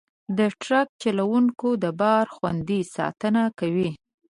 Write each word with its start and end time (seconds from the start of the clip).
د 0.37 0.39
ټرک 0.61 0.87
چلوونکي 1.03 1.69
د 1.83 1.85
بار 1.99 2.25
خوندي 2.35 2.81
ساتنه 2.95 3.43
کوي. 3.59 3.89